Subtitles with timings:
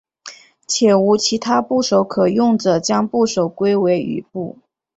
[0.67, 4.57] 且无其他部首可用者将部首归为羽部。